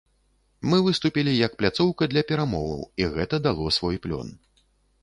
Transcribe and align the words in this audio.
Мы 0.69 0.77
выступілі 0.87 1.35
як 1.45 1.51
пляцоўка 1.59 2.09
для 2.15 2.25
перамоваў, 2.33 2.81
і 3.05 3.13
гэта 3.19 3.35
дало 3.51 3.73
свой 3.79 3.95
плён. 4.09 4.35